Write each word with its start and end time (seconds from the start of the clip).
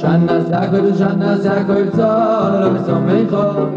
שנה 0.00 0.40
זאקל 0.40 0.96
שנה 0.98 1.38
זאקל 1.38 1.90
צאל 1.90 2.64
אוי 2.64 2.78
סומייך 2.86 3.32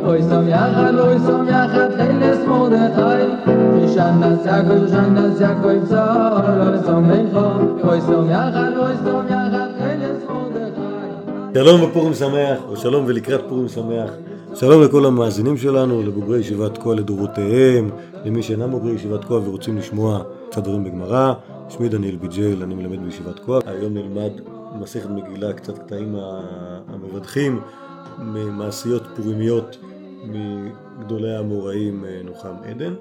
אוי 0.06 0.24
סום 0.24 0.48
יחד 0.48 0.94
אוי 1.00 1.20
סום 1.26 1.48
יחד 1.48 1.90
חילס 1.98 2.38
מורדכי 2.48 3.88
שנה 3.94 4.35
זאקל 4.43 4.87
שנה 4.87 5.29
זאקל 5.29 5.85
צאל 5.85 6.61
אוי 6.61 6.77
סומייך 6.85 7.37
אוי 7.83 8.02
סום 8.02 8.29
יחד 8.29 8.71
אוי 8.77 8.93
סום 9.04 9.25
יחד 9.25 9.70
חילס 9.77 10.23
מורדכי 10.29 11.54
שלום 11.54 11.84
ופורים 11.84 12.13
שמח, 12.13 12.59
או 12.70 12.77
שלום 12.77 13.04
ולקראת 13.07 13.41
פורים 13.49 13.67
שמח. 13.67 14.11
שלום 14.55 14.81
לכל 14.81 15.05
המאזינים 15.05 15.57
שלנו, 15.57 16.04
לבוגרי 16.04 16.39
ישיבת 16.39 16.77
כה 16.77 16.93
לדורותיהם, 16.93 17.89
למי 18.25 18.43
שאינם 18.43 18.71
בוגרי 18.71 18.91
ישיבת 18.91 19.25
כה 19.25 19.33
ורוצים 19.33 19.77
לשמוע 19.77 20.21
קצת 20.49 20.63
דברים 20.63 20.83
בגמרא. 20.83 21.33
שמי 21.70 21.89
דניאל 21.89 22.15
ביג'ל, 22.15 22.63
אני 22.63 22.75
מלמד 22.75 23.04
בישיבת 23.04 23.39
כה. 23.39 23.59
היום 23.65 23.93
נלמד 23.93 24.59
מסכת 24.75 25.09
מגילה, 25.09 25.54
קצת 25.54 25.77
קטעים 25.77 26.15
המבדחים, 26.88 27.61
ממעשיות 28.20 29.03
פורימיות 29.16 29.77
מגדולי 30.23 31.35
האמוראים 31.35 32.05
אה, 32.05 32.21
נוחם 32.23 32.53
עדן. 32.63 32.94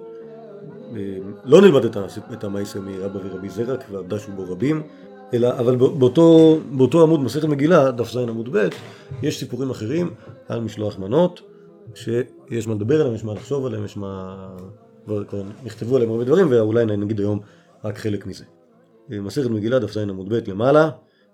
אה, 0.97 1.19
לא 1.45 1.61
נלמד 1.61 1.85
את 2.33 2.45
המעשה 2.45 2.81
מרבא 2.81 3.19
ורבי 3.25 3.49
זרע, 3.49 3.77
כבר 3.77 4.03
דשו 4.03 4.33
בו 4.33 4.53
רבים. 4.53 4.83
אלא, 5.35 5.59
אבל 5.59 5.77
באותו, 5.77 6.59
באותו 6.73 7.03
עמוד 7.03 7.21
מסכת 7.21 7.49
מגילה, 7.49 7.91
דף 7.91 8.11
ז 8.11 8.17
עמוד 8.17 8.57
ב', 8.57 8.69
יש 9.23 9.39
סיפורים 9.39 9.71
אחרים 9.71 10.15
על 10.49 10.61
משלוח 10.61 10.99
מנות, 10.99 11.41
שיש 11.95 12.69
מה 12.69 12.75
לדבר 12.75 13.01
עליהם, 13.01 13.15
יש 13.15 13.25
מה 13.25 13.35
לחשוב 13.35 13.67
עליהם, 13.67 13.85
יש 13.85 13.97
מה... 13.97 14.37
כבר, 15.05 15.25
כבר 15.25 15.43
נכתבו 15.65 15.97
עליהם 15.97 16.11
הרבה 16.11 16.25
דברים, 16.25 16.47
ואולי 16.51 16.87
נגיד 16.87 17.19
היום 17.21 17.41
רק 17.85 17.99
חלק 17.99 18.27
מזה. 18.27 18.45
מסכת 19.09 19.51
מגילה, 19.51 19.79
דף 19.79 19.93
ז 19.93 19.97
עמוד 19.97 20.29
ב' 20.29 20.51
למעלה, 20.51 20.91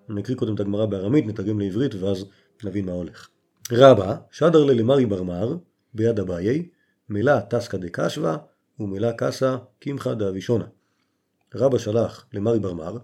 נקריא 0.08 0.36
קודם 0.36 0.54
את 0.54 0.60
הגמרא 0.60 0.86
בארמית, 0.86 1.26
נתרגם 1.26 1.60
לעברית, 1.60 1.94
ואז 1.94 2.24
נבין 2.64 2.86
מה 2.86 2.92
הולך. 2.92 3.28
רבה, 3.72 4.16
שדר 4.30 4.64
ללמרי 4.64 5.06
ברמר, 5.06 5.56
ביד 5.94 6.20
אביי, 6.20 6.68
מילה 7.08 7.40
טסקא 7.40 7.78
דקשווה, 7.78 8.36
ומילה 8.80 9.12
קסא 9.12 9.56
קמחא 9.78 10.14
דאבישונה. 10.14 10.64
רבה 11.54 11.78
שלח 11.78 12.26
למרי 12.32 12.58
ברמר, 12.58 12.98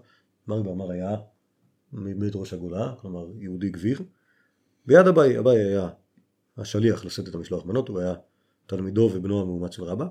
מרי 0.47 0.63
ברמר 0.63 0.91
היה 0.91 1.15
מבית 1.93 2.35
ראש 2.35 2.53
הגולה, 2.53 2.93
כלומר 3.01 3.27
יהודי 3.39 3.69
גביר. 3.69 3.99
ביד 4.85 5.07
אביי, 5.07 5.39
אביי 5.39 5.57
היה 5.57 5.89
השליח 6.57 7.05
לשאת 7.05 7.27
את 7.27 7.35
המשלוח 7.35 7.65
מנות, 7.65 7.89
הוא 7.89 7.99
היה 7.99 8.13
תלמידו 8.65 9.09
ובנו 9.13 9.41
המאומץ 9.41 9.75
של 9.75 9.83
רבא. 9.83 10.05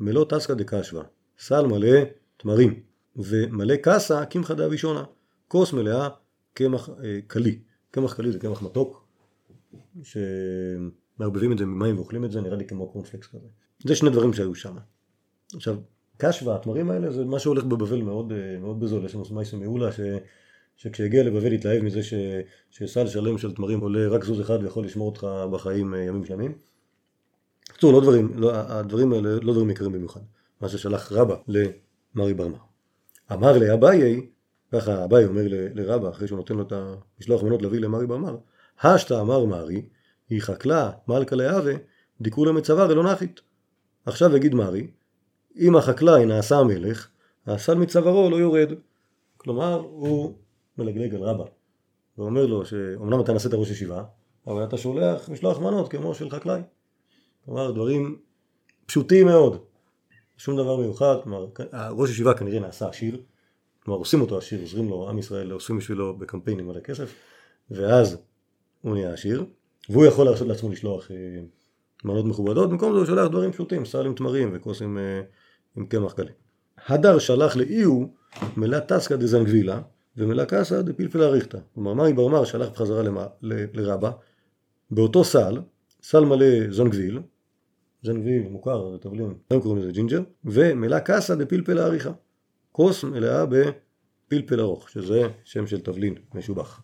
מלוא 0.00 0.24
טסקא 0.24 0.54
דקשווה, 0.54 1.02
סל 1.38 1.66
מלא 1.66 1.98
תמרים, 2.36 2.82
ומלא 3.16 3.74
קסה 3.82 4.26
קמחא 4.26 4.54
דאבישונה, 4.54 5.04
כוס 5.48 5.72
מלאה 5.72 6.08
קמח 6.54 6.88
אה, 7.04 7.18
קלי. 7.26 7.58
קמח 7.90 8.14
קלי 8.14 8.32
זה 8.32 8.38
קמח 8.38 8.62
מתוק, 8.62 9.06
שמערבבים 10.02 11.52
את 11.52 11.58
זה 11.58 11.66
ממים 11.66 11.96
ואוכלים 11.96 12.24
את 12.24 12.30
זה, 12.30 12.40
נראה 12.40 12.56
לי 12.56 12.66
כמו 12.66 12.88
קורנפלקס 12.88 13.26
כזה. 13.26 13.46
זה 13.84 13.96
שני 13.96 14.10
דברים 14.10 14.32
שהיו 14.32 14.54
שם. 14.54 14.76
עכשיו, 15.54 15.76
קש 16.16 16.42
והתמרים 16.42 16.90
האלה 16.90 17.12
זה 17.12 17.24
מה 17.24 17.38
שהולך 17.38 17.64
בבבל 17.64 18.02
מאוד, 18.02 18.32
אה, 18.32 18.58
מאוד 18.60 18.80
בזול, 18.80 19.04
יש 19.04 19.14
לנו 19.14 19.24
מייסה 19.30 19.56
מעולה 19.56 19.92
ש... 19.92 20.00
שכשהגיע 20.76 21.22
לבבל 21.22 21.52
התלהב 21.52 21.82
מזה 21.82 22.02
ש... 22.02 22.14
שסל 22.70 23.06
שלם 23.06 23.38
של 23.38 23.54
תמרים 23.54 23.80
עולה 23.80 24.08
רק 24.08 24.24
זוז 24.24 24.40
אחד 24.40 24.58
ויכול 24.62 24.84
לשמור 24.84 25.08
אותך 25.08 25.26
בחיים 25.52 25.94
אה, 25.94 26.00
ימים 26.00 26.24
שלמים. 26.24 26.54
בקיצור, 27.68 27.92
לא 27.92 28.00
דברים, 28.00 28.32
לא, 28.34 28.50
הדברים 28.54 29.12
האלה 29.12 29.30
לא 29.42 29.52
דברים 29.52 29.70
יקרים 29.70 29.92
במיוחד, 29.92 30.20
מה 30.60 30.68
ששלח 30.68 31.12
רבא 31.12 31.36
למרי 31.48 32.34
ברמה. 32.34 32.58
אמר 33.32 33.58
לאביי, 33.58 34.26
ככה 34.72 35.04
אביי 35.04 35.24
אומר 35.24 35.42
לרבא 35.48 36.08
אחרי 36.08 36.28
שהוא 36.28 36.36
נותן 36.36 36.54
לו 36.54 36.62
את 36.62 36.72
המשלוח 36.72 37.42
מנות 37.42 37.62
להביא 37.62 37.80
למרי 37.80 38.06
ברמה, 38.06 38.32
השתא 38.82 39.20
אמר 39.20 39.44
מרי, 39.44 39.82
היא 40.28 40.42
חקלה 40.42 40.90
מלכה 41.08 41.36
להווה, 41.36 41.74
דיכו 42.20 42.44
לה 42.44 42.52
מצווה 42.52 42.86
ולא 42.90 43.12
נחית. 43.12 43.40
עכשיו 44.06 44.36
יגיד 44.36 44.54
מרי, 44.54 44.86
אם 45.56 45.76
החקלאי 45.76 46.26
נעשה 46.26 46.58
המלך, 46.58 47.08
הסל 47.46 47.74
מצווארו 47.74 48.30
לא 48.30 48.36
יורד. 48.36 48.72
כלומר, 49.36 49.74
הוא 49.90 50.34
מלגלג 50.78 51.14
על 51.14 51.22
רבא, 51.22 51.44
ואומר 52.18 52.46
לו 52.46 52.64
שאומנם 52.64 53.20
אתה 53.20 53.32
נעשית 53.32 53.54
ראש 53.54 53.70
ישיבה, 53.70 54.04
אבל 54.46 54.64
אתה 54.64 54.76
שולח 54.76 55.28
משלוח 55.28 55.58
מנות 55.58 55.90
כמו 55.90 56.14
של 56.14 56.30
חקלאי. 56.30 56.60
כלומר, 57.44 57.70
דברים 57.70 58.18
פשוטים 58.86 59.26
מאוד, 59.26 59.64
שום 60.36 60.56
דבר 60.56 60.76
מיוחד, 60.76 61.16
כלומר, 61.22 61.46
ראש 61.90 62.10
ישיבה 62.10 62.34
כנראה 62.34 62.60
נעשה 62.60 62.88
עשיר, 62.88 63.22
כלומר 63.90 64.00
עושים 64.00 64.20
אותו 64.20 64.38
עשיר, 64.38 64.60
עוזרים 64.60 64.88
לו, 64.88 65.08
עם 65.08 65.18
ישראל 65.18 65.50
עושים 65.50 65.78
בשבילו 65.78 66.16
בקמפיינים 66.16 66.70
על 66.70 66.76
הכסף, 66.76 67.14
ואז 67.70 68.16
הוא 68.80 68.94
נהיה 68.94 69.12
עשיר, 69.12 69.44
והוא 69.88 70.06
יכול 70.06 70.24
להרשות 70.24 70.48
לעצמו 70.48 70.70
לשלוח 70.70 71.10
אה, 71.10 71.16
מנות 72.04 72.24
מכובדות, 72.24 72.70
במקום 72.70 72.92
זה 72.92 72.98
הוא 72.98 73.06
שולח 73.06 73.28
דברים 73.28 73.52
פשוטים, 73.52 73.84
סל 73.84 74.06
עם 74.06 74.14
תמרים 74.14 74.50
וכוס 74.54 74.82
עם, 74.82 74.98
אה, 74.98 75.22
עם 75.76 75.86
קמח 75.86 76.12
קלי. 76.12 76.30
הדר 76.86 77.18
שדר 77.18 77.56
ליה 77.56 77.81
איהו 77.81 78.14
מלא 78.56 78.80
טסקא 78.80 79.16
דזנגבילא 79.16 79.80
ומלא 80.16 80.44
כסא 80.44 80.82
דפלפלתא 80.82 81.22
אריכתא. 81.22 81.58
כלומר, 81.74 81.94
מרי 81.94 82.12
בר 82.12 82.28
מר 82.28 82.44
שלח 82.44 82.68
בחזרה 82.68 83.02
למה, 83.02 83.26
ל, 83.42 83.64
לרבה, 83.72 84.10
באותו 84.90 85.24
סל, 85.24 85.58
סל 86.02 86.24
מלא 86.24 86.70
זנגביל, 86.70 87.20
זנגביל 88.02 88.48
מוכר, 88.48 88.96
תבלין, 89.00 89.34
היום 89.50 89.62
קוראים 89.62 89.82
לזה 89.82 89.92
ג'ינג'ר, 89.92 90.20
ומלא 90.44 91.00
כסא 91.00 91.34
דפלפלתא 91.34 91.78
אריכתא. 91.78 92.10
כוס 92.72 93.04
מלאה 93.04 93.44
בפלפל 93.46 94.60
ארוך, 94.60 94.90
שזה 94.90 95.28
שם 95.44 95.66
של 95.66 95.80
תבלין 95.80 96.14
משובח. 96.34 96.82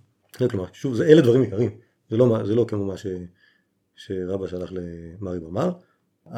כלומר, 0.51 0.67
שוב, 0.73 0.95
זה, 0.95 1.07
אלה 1.07 1.21
דברים 1.21 1.43
עיקריים, 1.43 1.71
זה 2.11 2.17
לא, 2.17 2.39
זה 2.45 2.55
לא 2.55 2.65
כמו 2.69 2.85
מה 2.85 2.97
ש... 2.97 3.07
שרבא 3.97 4.47
שלח 4.47 4.73
למרי 4.73 5.41
במר. 5.41 5.71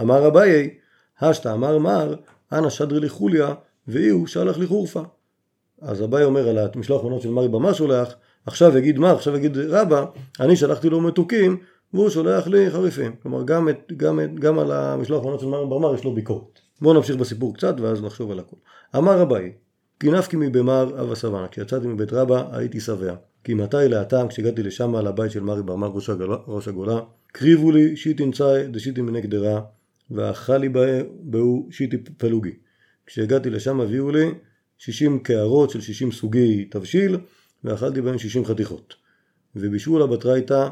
אמר 0.01 0.29
אביי, 0.29 0.79
השתא 1.21 1.49
אמר 1.53 1.79
מר, 1.79 2.15
אנא 2.53 2.71
שדרי 2.71 3.01
לחוליה, 3.01 3.55
ואי 3.89 4.09
הוא 4.09 4.27
שלח 4.27 4.59
לחורפה. 4.59 5.03
אז 5.81 6.03
אביי 6.03 6.25
אומר 6.25 6.49
על 6.49 6.59
המשלוח 6.59 7.05
מנות 7.05 7.23
של 7.23 7.31
מרי 7.31 7.49
במר 7.49 7.73
שולח, 7.73 8.15
עכשיו 8.47 8.79
יגיד 8.79 8.99
מר, 8.99 9.15
עכשיו 9.15 9.37
יגיד 9.37 9.57
רבא, 9.57 10.05
אני 10.41 10.57
שלחתי 10.57 10.89
לו 10.89 11.01
מתוקים, 11.01 11.57
והוא 11.95 12.11
שולח 12.11 12.47
לי 12.47 12.71
חריפים. 12.71 13.17
כלומר, 13.23 13.43
גם, 13.45 13.69
את, 13.69 13.93
גם, 13.97 14.21
את, 14.21 14.41
גם 14.41 14.59
על 14.59 14.73
המשלוח 14.73 15.25
מנות 15.25 15.41
של 15.41 15.47
מרי 15.47 15.67
במר 15.67 15.95
יש 15.95 16.05
לו 16.05 16.15
ביקורת. 16.15 16.61
בואו 16.81 16.95
נמשיך 16.95 17.17
בסיפור 17.17 17.55
קצת, 17.55 17.75
ואז 17.81 18.03
נחשוב 18.03 18.31
על 18.31 18.39
הכל. 18.39 18.57
אמר 18.97 19.23
אביי, 19.23 19.53
כי 20.01 20.11
נפקי 20.11 20.37
מבמר 20.37 21.03
אבא 21.03 21.15
סבנה, 21.15 21.49
כשיצאתי 21.49 21.87
מבית 21.87 22.13
רבא 22.13 22.57
הייתי 22.57 22.81
שבע. 22.81 23.15
כי 23.45 23.55
מתי 23.55 23.77
להטעם 23.89 24.29
כשהגעתי 24.29 24.63
לשם 24.63 24.95
על 24.95 25.07
הבית 25.07 25.31
של 25.31 25.41
מרי 25.41 25.63
ברמר 25.63 25.89
ראש 25.89 26.11
הגולה, 26.11 26.37
ראש 26.47 26.69
הגולה 26.69 27.01
קריבו 27.33 27.73
לי 27.73 27.97
שיטין 27.97 28.33
צאי 28.33 28.67
דשיטין 28.67 29.07
בני 29.07 29.21
גדרה 29.21 29.61
ואכל 30.11 30.57
לי 30.57 30.69
בהו 31.21 31.69
שיטי 31.71 31.97
פלוגי. 32.17 32.53
כשהגעתי 33.07 33.51
לשם 33.51 33.81
הביאו 33.81 34.11
לי 34.11 34.31
שישים 34.79 35.19
קערות 35.19 35.71
של 35.71 35.81
שישים 35.81 36.13
סוגי 36.13 36.65
תבשיל 36.65 37.19
ואכלתי 37.65 38.01
בהם 38.01 38.19
שישים 38.19 38.45
חתיכות. 38.45 38.95
ובישול 39.57 40.03
הבטרייתא 40.03 40.69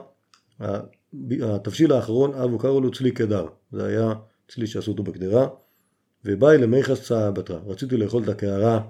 התבשיל 1.43 1.93
האחרון 1.93 2.34
אבו 2.34 2.59
קראו 2.59 2.81
לו 2.81 2.91
צלי 2.91 3.11
קדר 3.11 3.47
זה 3.72 3.87
היה 3.87 4.12
צלי 4.49 4.66
שעשו 4.66 4.91
אותו 4.91 5.03
בקדרה 5.03 5.49
ובאי 6.27 6.59
למיכס 6.59 7.03
צאה 7.03 7.31
בתרא 7.31 7.59
רציתי 7.67 7.97
לאכול 7.97 8.23
את 8.23 8.29
הקערה 8.29 8.81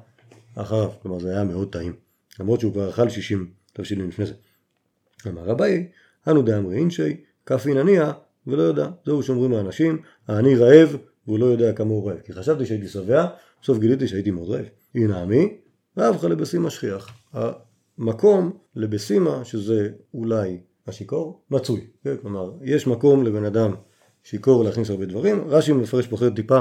אחריו 0.55 0.91
כלומר 1.03 1.19
זה 1.19 1.31
היה 1.31 1.45
מאוד 1.45 1.73
טעים 1.73 1.93
למרות 2.41 2.61
שהוא 2.61 2.73
כבר 2.73 2.91
אכל 2.91 3.09
שישים 3.09 3.51
תבשילים 3.73 4.09
לפני 4.09 4.27
זה 4.27 4.35
אמר 5.27 5.53
אביי 5.53 5.89
אנו 6.29 6.43
דאמרי 6.43 6.77
אינשי 6.77 7.17
כף 7.47 7.67
עינניה 7.67 8.13
ולא 8.47 8.63
יודע. 8.63 8.89
זהו 9.07 9.23
שאומרים 9.23 9.53
האנשים, 9.53 9.99
אני 10.29 10.57
רעב 10.57 10.97
והוא 11.27 11.39
לא 11.39 11.47
יודע 11.47 11.73
כמה 11.73 11.91
הוא 11.91 12.09
רעב. 12.09 12.19
כי 12.25 12.33
חשבתי 12.33 12.67
שהייתי 12.67 12.89
שבע, 12.89 13.27
בסוף 13.63 13.79
גיליתי 13.79 14.09
שהייתי 14.09 14.31
מאוד 14.31 14.51
רעב. 14.51 14.65
הנה 14.95 15.23
עמי, 15.23 15.57
ואהבך 15.97 16.25
לבסימה 16.25 16.71
שכיח. 16.71 17.09
המקום 17.99 18.53
לבסימה, 18.77 19.45
שזה 19.45 19.89
אולי 20.15 20.59
השיכור, 20.87 21.41
מצוי. 21.50 21.87
כן? 22.05 22.15
כלומר, 22.23 22.53
יש 22.62 22.87
מקום 22.87 23.25
לבן 23.25 23.44
אדם 23.44 23.75
שיכור 24.25 24.65
להכניס 24.65 24.91
הרבה 24.91 25.06
דברים. 25.06 25.44
רש"י 25.49 25.73
מפרש 25.73 26.06
פה 26.06 26.17
טיפה 26.37 26.61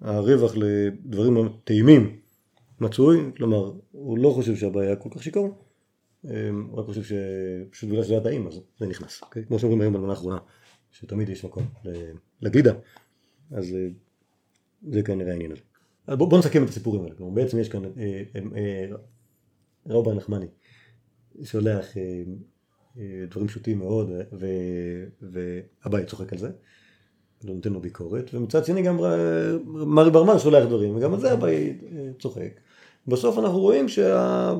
הרווח 0.00 0.52
לדברים 0.56 1.48
טעימים 1.64 2.20
מצוי, 2.80 3.30
כלומר, 3.36 3.72
הוא 3.92 4.18
לא 4.18 4.30
חושב 4.30 4.56
שהבעיה 4.56 4.96
כל 4.96 5.08
כך 5.12 5.22
שיכור. 5.22 5.58
אמ, 6.24 6.74
רק 6.74 6.86
חושב 6.86 7.02
שפשוט 7.02 7.90
בגלל 7.90 8.02
שזה 8.02 8.12
היה 8.12 8.22
טעים 8.22 8.46
אז 8.46 8.60
זה 8.78 8.86
נכנס, 8.86 9.22
אוקיי? 9.22 9.44
כמו 9.44 9.58
שאומרים 9.58 9.80
היום 9.80 9.92
בלמנה 9.94 10.10
האחרונה, 10.10 10.38
שתמיד 10.90 11.28
יש 11.28 11.44
מקום 11.44 11.62
לגלידה, 12.42 12.72
אז 13.50 13.74
אה, 13.74 13.88
זה 14.88 15.02
כנראה 15.02 15.30
העניין 15.30 15.52
הזה. 15.52 15.62
בואו 16.16 16.28
בוא 16.28 16.38
נסכם 16.38 16.64
את 16.64 16.68
הסיפורים 16.68 17.02
האלה, 17.02 17.14
כלומר 17.14 17.34
בעצם 17.34 17.58
יש 17.58 17.68
כאן 17.68 17.84
אה, 17.84 18.22
אה, 18.56 18.86
ראו 19.86 20.02
בר 20.02 20.14
נחמני 20.14 20.46
שולח 21.44 21.86
דברים 23.30 23.48
פשוטים 23.48 23.78
מאוד 23.78 24.10
והבית 25.20 26.06
צוחק 26.06 26.32
על 26.32 26.38
זה, 26.38 26.50
נותן 27.44 27.72
לו 27.72 27.80
ביקורת, 27.80 28.30
ומצד 28.34 28.64
שני 28.64 28.82
גם 28.82 28.98
מרי 29.66 30.10
ברמן 30.10 30.38
שולח 30.38 30.64
דברים, 30.64 30.96
וגם 30.96 31.14
על 31.14 31.20
זה 31.20 31.32
הבית 31.32 31.82
צוחק. 32.18 32.60
בסוף 33.06 33.38
אנחנו 33.38 33.58
רואים 33.58 33.88
שה... 33.88 34.54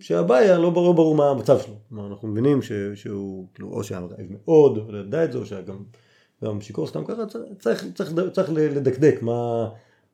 שהבעיה 0.00 0.58
לא 0.58 0.70
ברור 0.70 0.94
ברור 0.94 1.14
מה 1.14 1.30
המצב 1.30 1.58
שלו. 1.60 1.74
כלומר, 1.88 2.06
אנחנו 2.06 2.28
מבינים 2.28 2.62
ש... 2.62 2.72
שהוא, 2.94 3.46
כאילו, 3.54 3.68
או 3.68 3.84
שהיה 3.84 4.00
רעב 4.00 4.26
מאוד, 4.30 4.78
או 4.78 4.96
ידע 4.96 5.24
את 5.24 5.32
זה, 5.32 5.38
או 5.38 5.46
שהיה 5.46 5.62
גם, 5.62 5.76
גם 6.44 6.60
שיכור 6.60 6.86
סתם 6.86 7.04
ככה, 7.04 7.26
צריך, 7.58 7.84
צריך, 7.94 8.12
צריך 8.32 8.50
לדקדק 8.52 9.22
מה, 9.22 9.68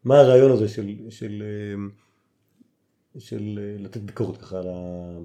מה 0.05 0.21
הרעיון 0.21 0.51
הזה 0.51 0.69
של, 0.69 0.95
של, 1.11 1.11
של, 1.11 1.43
של 3.19 3.59
לתת 3.79 4.01
ביקורת 4.01 4.37
ככה 4.37 4.59
על, 4.59 4.69
ה... 4.69 5.19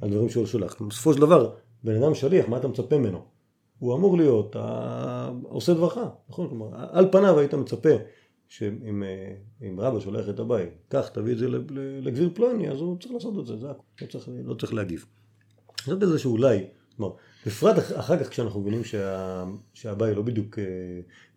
על 0.00 0.10
דברים 0.10 0.28
שהוא 0.28 0.46
שולח. 0.46 0.82
בסופו 0.82 1.14
של 1.14 1.20
דבר, 1.20 1.54
בן 1.84 2.02
אדם 2.02 2.14
שליח, 2.14 2.48
מה 2.48 2.56
אתה 2.56 2.68
מצפה 2.68 2.98
ממנו? 2.98 3.31
הוא 3.82 3.94
אמור 3.94 4.16
להיות 4.16 4.56
עושה 5.42 5.74
דברך, 5.74 5.98
נכון? 6.28 6.48
כלומר, 6.48 6.68
על 6.90 7.08
פניו 7.12 7.38
היית 7.38 7.54
מצפה 7.54 7.88
שאם 8.48 9.02
אה, 9.02 9.68
רבא 9.78 10.00
שולח 10.00 10.28
את 10.28 10.38
הבית, 10.38 10.68
קח 10.88 11.08
תביא 11.08 11.32
את 11.32 11.38
זה 11.38 11.48
לגביר 12.00 12.30
פלוני, 12.34 12.70
אז 12.70 12.80
הוא 12.80 12.98
צריך 13.00 13.14
לעשות 13.14 13.38
את 13.38 13.46
זה, 13.46 13.56
זה 13.56 13.66
לא 14.02 14.06
צריך, 14.06 14.28
לא 14.44 14.54
צריך 14.54 14.74
להגיב. 14.74 15.06
זה 15.84 15.94
בזה 15.94 16.18
שאולי, 16.18 16.66
כלומר, 16.96 17.14
בפרט 17.46 17.76
אחר 17.96 18.24
כך 18.24 18.30
כשאנחנו 18.30 18.60
מבינים 18.60 18.84
שה, 18.84 19.44
שהבית 19.74 20.16
לא 20.16 20.22
בדיוק 20.22 20.58
אה, 20.58 20.64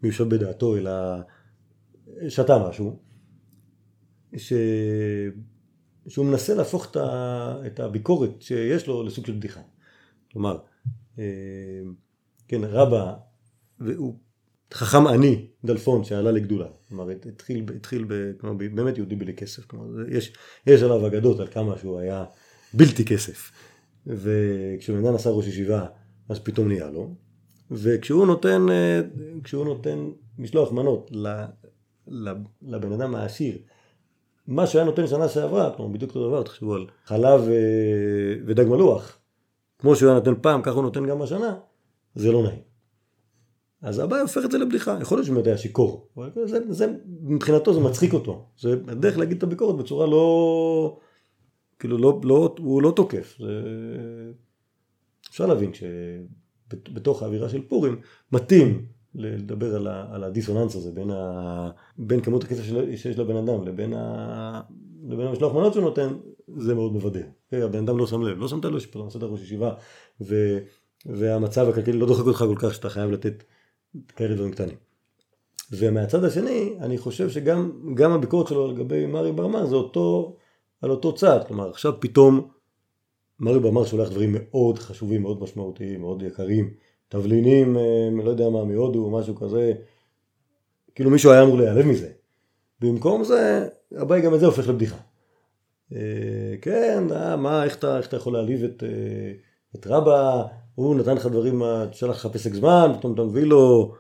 מיושב 0.04 0.30
בדעתו, 0.30 0.78
אלא 0.78 0.92
שתה 2.30 2.70
משהו, 2.70 3.00
ש... 4.38 4.54
שהוא 6.08 6.26
מנסה 6.26 6.56
להפוך 6.56 6.92
את, 7.66 7.80
הביקורת 7.80 8.42
שיש 8.42 8.88
לו 8.88 9.04
לסוג 9.04 9.26
של 9.26 9.34
בדיחה. 9.34 9.62
כלומר, 10.32 10.58
אה, 11.20 11.24
כן, 12.48 12.64
רבא, 12.64 13.14
והוא 13.80 14.16
חכם 14.74 15.08
עני, 15.08 15.48
דלפון, 15.66 16.04
שעלה 16.04 16.32
לגדולה. 16.32 16.68
כלומר, 16.90 17.10
התחיל, 17.10 17.66
התחיל 17.76 18.06
ב, 18.08 18.32
כלומר, 18.38 18.58
באמת 18.74 18.98
יהודי 18.98 19.16
בלי 19.16 19.34
כסף. 19.34 19.66
כלומר, 19.66 19.86
יש, 20.10 20.34
יש 20.68 20.84
עליו 20.84 21.08
אגדות 21.08 21.40
על 21.40 21.48
כמה 21.48 21.78
שהוא 21.78 22.00
היה 22.00 22.26
בלתי 22.74 23.06
כסף. 23.06 23.52
וכשבן 24.08 25.06
אדם 25.06 25.16
עשה 25.16 25.30
ראש 25.30 25.48
ישיבה, 25.48 25.86
אז 26.30 26.40
פתאום 26.40 26.68
נהיה 26.68 26.90
לו. 26.90 27.16
וכשהוא 27.72 28.26
נותן, 28.26 28.66
אה, 28.70 29.02
כשהוא 29.44 29.66
נותן 29.66 30.10
משלוח 30.40 30.72
מנות 30.72 31.12
לבן 32.62 32.92
אדם 32.92 33.16
העשיר, 33.16 33.58
מה 34.48 34.68
שהיה 34.68 34.86
נותן 34.86 35.08
שנה 35.08 35.30
שעברה, 35.30 35.74
כלומר 35.76 35.94
בדיוק 35.94 36.10
אותו 36.10 36.28
דבר, 36.28 36.44
תחשבו 36.44 36.76
על 36.76 36.86
חלב 37.06 37.42
אה, 37.42 38.36
ודג 38.46 38.66
מלוח, 38.66 39.18
כמו 39.80 39.96
שהוא 39.96 40.10
היה 40.10 40.20
נותן 40.20 40.34
פעם, 40.42 40.62
ככה 40.62 40.76
הוא 40.76 40.84
נותן 40.84 41.06
גם 41.06 41.22
השנה, 41.22 41.56
זה 42.16 42.32
לא 42.32 42.44
נעים. 42.44 42.60
אז 43.82 44.04
אביי 44.04 44.22
הופך 44.22 44.46
את 44.46 44.52
זה 44.52 44.58
לבדיחה, 44.58 44.98
יכול 45.02 45.18
להיות 45.18 45.26
שהוא 45.26 45.42
היה 45.46 45.58
שיכור, 45.58 46.08
זה, 46.46 46.60
זה, 46.70 46.86
מבחינתו 47.22 47.74
זה 47.74 47.80
מצחיק 47.80 48.14
אותו, 48.14 48.46
זה 48.60 48.74
הדרך 48.88 49.18
להגיד 49.18 49.38
את 49.38 49.44
הביקורת 49.44 49.76
בצורה 49.76 50.08
לא, 50.08 50.98
כאילו 51.80 51.98
לא, 51.98 52.22
לא, 52.24 52.56
הוא 52.60 52.82
לא 52.82 52.94
תוקף, 52.96 53.38
זה... 53.40 53.62
אפשר 55.30 55.46
להבין 55.46 55.72
שבתוך 55.74 57.24
האווירה 57.24 57.50
של 57.50 57.68
פורים 57.68 58.00
מתאים 58.32 58.86
לדבר 59.16 59.76
על, 59.76 59.88
ה, 59.88 60.06
על 60.12 60.24
הדיסוננס 60.24 60.76
הזה 60.76 60.92
בין, 60.92 61.12
ה, 61.12 61.70
בין 61.98 62.22
כמות 62.22 62.44
הכסף 62.44 62.64
שיש 62.96 63.20
לבן 63.20 63.36
אדם 63.36 63.68
לבין, 63.68 63.94
ה, 63.94 64.62
לבין 65.08 65.28
המשלוח 65.28 65.54
מנות 65.54 65.74
שהוא 65.74 65.84
נותן, 65.84 66.14
זה 66.58 66.76
מאוד 66.76 66.94
מבדר. 66.94 67.26
הבן 67.52 67.80
אדם 67.80 67.98
לא 67.98 68.08
שם 68.08 68.22
לב, 68.22 68.40
לא 68.40 68.48
שמת 68.48 68.66
לב 68.66 68.80
שפתאום 68.80 69.08
עשית 69.08 69.24
ראש 69.24 69.42
ישיבה 69.42 69.74
ו, 70.22 70.58
והמצב 71.06 71.70
הכלכלי 71.70 71.94
לא 71.94 72.08
דוחק 72.08 72.26
אותך 72.26 72.40
כל 72.40 72.56
כך 72.58 72.74
שאתה 72.74 72.90
חייב 72.90 73.12
לתת 73.12 73.44
כאלה 74.16 74.36
דברים 74.36 74.52
קטנים. 74.52 74.76
ומהצד 75.72 76.24
השני, 76.24 76.76
אני 76.80 76.98
חושב 76.98 77.30
שגם 77.30 78.12
הביקורת 78.12 78.48
שלו 78.48 78.72
לגבי 78.72 79.06
מרי 79.06 79.32
ברמן 79.32 79.66
זה 79.66 79.76
אותו, 79.76 80.36
על 80.82 80.92
אותו 80.92 81.16
צעד, 81.16 81.48
כלומר 81.48 81.70
עכשיו 81.70 81.94
פתאום 82.00 82.48
מרי 83.40 83.60
ברמן 83.60 83.86
שולח 83.86 84.10
דברים 84.10 84.36
מאוד 84.40 84.80
חשובים, 84.80 85.22
מאוד 85.22 85.44
משמעותיים, 85.44 86.02
מאוד 86.02 86.22
יקרים, 86.22 86.74
תבלינים, 87.08 87.78
אה, 87.78 88.10
לא 88.24 88.30
יודע 88.30 88.50
מה, 88.50 88.64
מהודו 88.64 89.10
משהו 89.10 89.36
כזה, 89.36 89.74
כאילו 90.96 91.10
מישהו 91.10 91.32
היה 91.32 91.44
אמור 91.44 91.58
להיעלב 91.58 91.86
מזה. 91.86 92.12
במקום 92.82 93.24
זה, 93.24 93.68
הבאי 93.92 94.22
גם 94.22 94.34
את 94.34 94.40
זה 94.40 94.46
הופך 94.46 94.68
לבדיחה. 94.68 94.98
אה, 95.94 96.56
כן, 96.62 97.04
אה, 97.12 97.36
מה, 97.36 97.64
איך 97.64 97.76
אתה, 97.76 97.98
איך 97.98 98.08
אתה 98.08 98.18
יכול 98.18 98.34
להעליב 98.34 98.64
את, 98.64 98.84
את 99.76 99.88
רבא, 99.88 100.44
הוא 100.76 100.96
נתן 100.96 101.16
לך 101.16 101.26
דברים, 101.26 101.62
שלח 101.92 102.26
לך 102.26 102.32
פסק 102.34 102.54
זמן, 102.54 102.92
פתאום 103.00 103.14
אתה 103.14 103.24
מביא 103.24 103.44
לו 103.44 103.94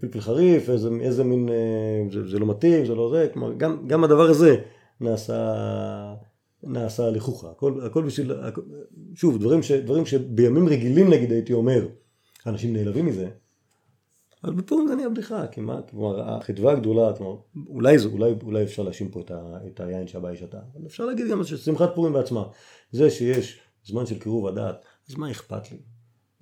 פלפל 0.00 0.20
חריף, 0.20 0.70
איזה, 0.70 0.88
איזה 1.00 1.24
מין, 1.24 1.48
זה, 2.12 2.28
זה 2.28 2.38
לא 2.38 2.46
מתאים, 2.46 2.86
זה 2.86 2.94
לא 2.94 3.10
זה, 3.10 3.28
כלומר 3.32 3.54
גם, 3.54 3.84
גם 3.86 4.04
הדבר 4.04 4.28
הזה 4.28 4.56
נעשה 5.00 5.54
נעשה 6.62 7.10
לכוחה. 7.10 7.50
הכל, 7.50 7.80
הכל 7.86 8.02
בשביל, 8.02 8.32
הכל, 8.32 8.60
שוב, 9.14 9.38
דברים, 9.38 9.62
ש, 9.62 9.72
דברים 9.72 10.06
שבימים 10.06 10.68
רגילים 10.68 11.10
נגיד 11.10 11.32
הייתי 11.32 11.52
אומר, 11.52 11.88
אנשים 12.46 12.72
נעלבים 12.72 13.06
מזה, 13.06 13.28
אבל 14.44 14.52
בפורים 14.52 14.88
זה 14.88 14.94
נהיה 14.94 15.08
בדיחה, 15.08 15.44
מה, 15.56 15.82
כלומר, 15.82 16.20
החדווה 16.20 16.72
הגדולה, 16.72 17.12
כלומר, 17.12 17.36
אולי, 17.66 17.98
זה, 17.98 18.08
אולי, 18.08 18.34
אולי 18.42 18.62
אפשר 18.62 18.82
להאשים 18.82 19.08
פה 19.08 19.20
את, 19.20 19.30
ה, 19.30 19.58
את 19.66 19.80
היין 19.80 20.06
שהבאי 20.06 20.36
שתה, 20.36 20.58
אבל 20.74 20.86
אפשר 20.86 21.04
להגיד 21.04 21.26
גם 21.30 21.44
ששמחת 21.44 21.94
פורים 21.94 22.12
בעצמה, 22.12 22.44
זה 22.92 23.10
שיש 23.10 23.60
זמן 23.88 24.06
של 24.06 24.18
קירוב 24.18 24.46
הדעת, 24.46 24.84
אז 25.08 25.14
מה 25.14 25.30
אכפת 25.30 25.72
לי? 25.72 25.78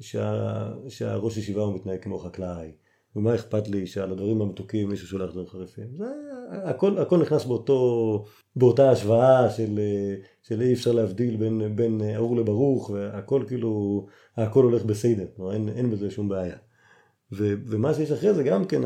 שה, 0.00 0.68
שהראש 0.88 1.36
ישיבה 1.36 1.62
הוא 1.62 1.74
מתנהג 1.74 2.02
כמו 2.02 2.18
חקלאי, 2.18 2.72
ומה 3.16 3.34
אכפת 3.34 3.68
לי 3.68 3.86
שעל 3.86 4.12
הדברים 4.12 4.42
המתוקים 4.42 4.88
מישהו 4.88 5.08
שולח 5.08 5.30
דברים 5.30 5.46
חריפים? 5.46 5.96
זה 5.96 6.04
הכל, 6.50 6.98
הכל 6.98 7.18
נכנס 7.18 7.44
באותו, 7.44 8.24
באותה 8.56 8.90
השוואה 8.90 9.50
של, 9.50 9.80
של 10.42 10.62
אי 10.62 10.72
אפשר 10.72 10.92
להבדיל 10.92 11.36
בין, 11.36 11.76
בין 11.76 12.00
אור 12.16 12.36
לברוך 12.36 12.90
והכל 12.90 13.44
כאילו, 13.46 14.06
הכל 14.36 14.64
הולך 14.64 14.84
בסדר, 14.84 15.26
כלומר 15.36 15.52
אין, 15.52 15.68
אין 15.68 15.90
בזה 15.90 16.10
שום 16.10 16.28
בעיה. 16.28 16.56
ו, 17.32 17.54
ומה 17.66 17.94
שיש 17.94 18.10
אחרי 18.12 18.34
זה 18.34 18.42
גם 18.42 18.64
כן, 18.64 18.80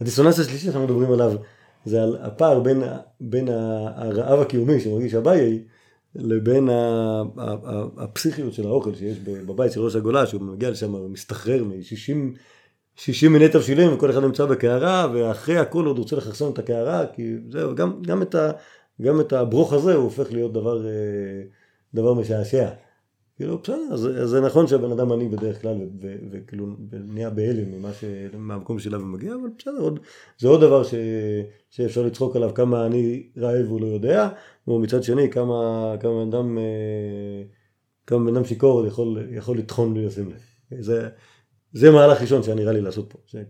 הדיסוננס 0.00 0.38
השלישי 0.38 0.64
שאנחנו 0.64 0.84
מדברים 0.84 1.12
עליו 1.12 1.32
זה 1.84 2.02
על 2.02 2.16
הפער 2.20 2.60
בין, 2.60 2.82
בין 3.20 3.48
הרעב 3.48 4.40
הקיומי 4.40 4.80
שמרגיש 4.80 5.14
אביי 5.14 5.64
לבין 6.14 6.68
הפסיכיות 7.96 8.52
של 8.52 8.66
האוכל 8.66 8.94
שיש 8.94 9.18
בבית 9.18 9.72
של 9.72 9.80
ראש 9.80 9.96
הגולה 9.96 10.26
שהוא 10.26 10.42
מגיע 10.42 10.70
לשם 10.70 10.94
ומסתחרר 10.94 11.64
מ-60 11.64 12.38
60 12.96 13.32
מיני 13.32 13.48
תבשילים 13.48 13.94
וכל 13.94 14.10
אחד 14.10 14.22
נמצא 14.22 14.46
בקערה 14.46 15.08
ואחרי 15.14 15.58
הכל 15.58 15.86
עוד 15.86 15.98
רוצה 15.98 16.16
לכרסם 16.16 16.50
את 16.50 16.58
הקערה 16.58 17.06
כי 17.06 17.34
זהו 17.50 17.74
גם, 17.74 18.02
גם, 18.02 18.22
את 18.22 18.34
ה, 18.34 18.50
גם 19.02 19.20
את 19.20 19.32
הברוך 19.32 19.72
הזה 19.72 19.94
הוא 19.94 20.04
הופך 20.04 20.32
להיות 20.32 20.52
דבר, 20.52 20.86
אה, 20.86 21.42
דבר 21.94 22.14
משעשע. 22.14 22.68
כאילו 23.42 23.58
בסדר, 23.58 23.96
זה, 23.96 24.26
זה 24.26 24.40
נכון 24.40 24.66
שהבן 24.66 24.92
אדם 24.92 25.12
עני 25.12 25.28
בדרך 25.28 25.62
כלל 25.62 25.76
וכאילו 26.30 26.66
נהיה 26.92 27.30
בהלם 27.30 27.72
ממה 27.72 27.92
ש... 27.92 28.04
מהמקום 28.38 28.78
שאליו 28.78 29.00
הוא 29.00 29.08
מגיע 29.08 29.34
אבל 29.34 29.48
בסדר 29.58 29.80
עוד, 29.80 30.00
זה 30.38 30.48
עוד 30.48 30.60
דבר 30.60 30.84
ש, 30.84 30.94
שאפשר 31.70 32.02
לצחוק 32.02 32.36
עליו 32.36 32.54
כמה 32.54 32.86
אני 32.86 33.28
רעב 33.36 33.66
הוא 33.66 33.80
לא 33.80 33.86
יודע 33.86 34.28
ומצד 34.68 35.02
שני 35.02 35.30
כמה, 35.30 35.94
כמה 36.00 36.12
בן 36.12 36.28
אדם 36.28 36.58
אה, 36.58 37.42
כמה 38.06 38.30
בן 38.30 38.36
אדם 38.36 38.44
שיכור 38.44 38.86
יכול, 38.86 39.28
יכול 39.32 39.58
לטחון 39.58 39.94
בלי 39.94 40.06
לשים 40.06 40.30
לב. 40.30 40.80
זה, 40.80 41.08
זה 41.72 41.90
מהלך 41.90 42.20
ראשון 42.20 42.42
שהיה 42.42 42.56
נראה 42.56 42.72
לי 42.72 42.80
לעשות 42.80 43.12
פה. 43.12 43.18
זה, 43.30 43.42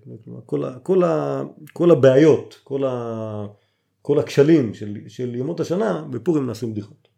כל, 0.47 0.65
ה, 0.65 0.79
כל, 0.79 1.05
ה, 1.05 1.43
כל 1.73 1.91
הבעיות, 1.91 2.61
כל, 2.65 2.85
ה, 2.85 3.47
כל 4.03 4.19
הכשלים 4.19 4.75
של, 4.75 4.99
של 5.09 5.35
ימות 5.35 5.61
השנה, 5.61 6.05
בפורים 6.11 6.47
נעשים 6.47 6.73
בדיחות. 6.73 7.12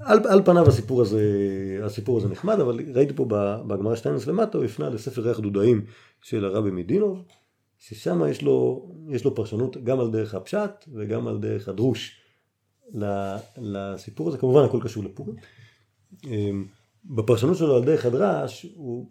על, 0.00 0.18
על 0.28 0.42
פניו 0.44 0.68
הסיפור 0.68 1.02
הזה, 1.02 1.22
הסיפור 1.82 2.18
הזה 2.18 2.28
נחמד, 2.28 2.60
אבל 2.60 2.80
ראיתי 2.94 3.14
פה 3.14 3.24
בגמרא 3.66 3.96
שטיינס 3.96 4.26
למטה, 4.26 4.58
הוא 4.58 4.64
הפנה 4.64 4.88
לספר 4.88 5.22
ריח 5.22 5.40
דודאים 5.40 5.84
של 6.22 6.44
הרבי 6.44 6.70
מדינוב, 6.70 7.24
ששם 7.78 8.22
יש 8.30 8.44
יש 9.10 9.24
לו 9.24 9.34
פרשנות 9.34 9.76
גם 9.84 10.00
על 10.00 10.10
דרך 10.10 10.34
הפשט 10.34 10.84
וגם 10.94 11.26
על 11.26 11.38
דרך 11.38 11.68
הדרוש 11.68 12.20
לסיפור 13.56 14.28
הזה, 14.28 14.38
כמובן 14.38 14.64
הכל 14.64 14.80
קשור 14.82 15.04
לפורים. 15.04 15.36
אמ, 16.24 16.66
בפרשנות 17.04 17.56
שלו 17.56 17.76
על 17.76 17.84
דרך 17.84 18.06
הדרש, 18.06 18.66
הוא 18.74 19.06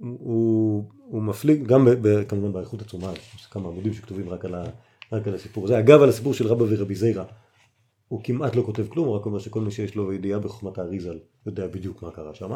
הוא, 0.00 0.84
הוא 1.06 1.22
מפליג, 1.22 1.66
גם 1.66 1.84
ב, 1.84 1.90
ב, 1.90 2.24
כמובן 2.24 2.52
באריכות 2.52 2.82
עצומה, 2.82 3.12
יש 3.36 3.46
כמה 3.46 3.68
עמודים 3.68 3.92
שכתובים 3.92 4.28
רק 4.28 4.44
על, 4.44 4.54
ה, 4.54 4.64
רק 5.12 5.28
על 5.28 5.34
הסיפור 5.34 5.64
הזה. 5.64 5.78
אגב, 5.78 6.02
על 6.02 6.08
הסיפור 6.08 6.34
של 6.34 6.46
רבא 6.46 6.64
ורבי 6.68 6.94
זיירא, 6.94 7.24
הוא 8.10 8.20
כמעט 8.24 8.56
לא 8.56 8.62
כותב 8.62 8.86
כלום, 8.88 9.06
הוא 9.08 9.16
רק 9.16 9.26
אומר 9.26 9.38
שכל 9.38 9.60
מי 9.60 9.70
שיש 9.70 9.94
לו 9.94 10.12
ידיעה 10.12 10.38
בחוכמת 10.38 10.78
האריזל 10.78 11.18
יודע 11.46 11.66
בדיוק 11.66 12.02
מה 12.02 12.10
קרה 12.10 12.34
שם. 12.34 12.50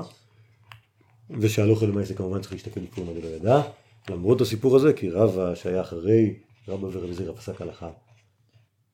ושהלוכל 1.30 1.86
למעשה 1.86 2.14
כמובן 2.14 2.40
צריך 2.40 2.52
להשתקל 2.52 2.80
בפורים 2.80 3.10
אני 3.10 3.22
לא 3.22 3.28
ידע, 3.28 3.62
למרות 4.10 4.40
הסיפור 4.40 4.76
הזה, 4.76 4.92
כי 4.92 5.10
רבא 5.10 5.54
שהיה 5.54 5.80
אחרי 5.80 6.38
רבא 6.68 6.86
ורבי 6.92 7.14
זיירא 7.14 7.32
פסק 7.32 7.60
הלכה 7.60 7.90